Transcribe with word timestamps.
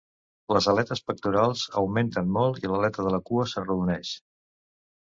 Les 0.55 0.67
aletes 0.71 1.03
pectorals 1.09 1.67
augmenten 1.83 2.35
molt 2.39 2.65
i 2.67 2.73
l'aleta 2.73 3.09
de 3.11 3.17
la 3.19 3.25
cua 3.31 3.49
s'arrodoneix. 3.55 4.19